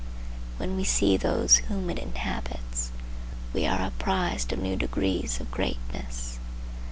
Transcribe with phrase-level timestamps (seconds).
[0.57, 2.89] When we see those whom it inhabits,
[3.53, 6.39] we are apprised of new degrees of greatness.